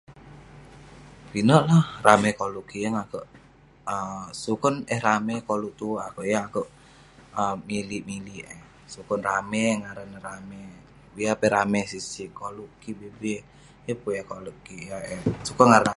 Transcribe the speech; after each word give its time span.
Pinek 1.31 1.63
lah 1.71 1.85
ramey 2.05 2.33
koluk 2.39 2.65
kik, 2.69 2.81
yeng 2.83 2.95
akouk...sukon 3.03 4.75
eh 4.93 4.99
ramey, 5.07 5.39
koluk 5.47 5.73
tuwerk 5.79 6.03
akouk, 6.07 6.25
yeng 6.31 6.43
akouk 6.47 6.69
um 7.41 7.57
milik 7.69 8.01
milik 8.09 8.41
eh, 8.55 8.61
sukon 8.93 9.21
ramey..ngaran 9.29 10.07
neh 10.11 10.21
ramey..biar 10.27 11.35
peh 11.41 11.49
ramey 11.55 11.83
sik 11.91 12.03
sik, 12.11 12.29
koluk 12.39 12.69
kik 12.81 12.95
bi 12.99 13.07
bi, 13.19 13.33
yeng 13.85 13.99
pun 14.01 14.11
yah 14.17 14.25
kolek 14.31 14.57
kik 14.65 14.81
yah 14.89 15.01
eh....sukon 15.13 15.65
ngaran 15.69 15.81
neh 15.81 15.81
ramey 15.81 15.89